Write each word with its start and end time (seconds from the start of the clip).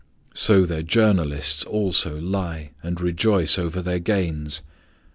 So 0.33 0.65
their 0.65 0.81
journalists 0.81 1.63
also 1.63 2.19
lie 2.19 2.71
and 2.81 2.99
rejoice 2.99 3.59
over 3.59 3.83
their 3.83 3.99
gains. 3.99 4.63